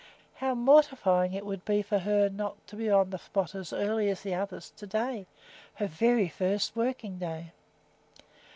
[0.37, 4.09] How mortifying it would be for her not to be on the spot as early
[4.09, 5.27] as the others to day,
[5.75, 7.51] her very first working day!